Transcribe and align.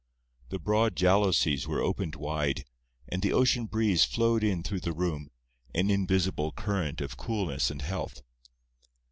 The 0.49 0.57
broad 0.57 0.95
jalousies 0.95 1.67
were 1.67 1.83
opened 1.83 2.15
wide, 2.15 2.65
and 3.07 3.21
the 3.21 3.33
ocean 3.33 3.67
breeze 3.67 4.03
flowed 4.03 4.43
in 4.43 4.63
through 4.63 4.79
the 4.79 4.93
room, 4.95 5.29
an 5.75 5.91
invisible 5.91 6.51
current 6.51 7.01
of 7.01 7.17
coolness 7.17 7.69
and 7.69 7.83
health. 7.83 8.23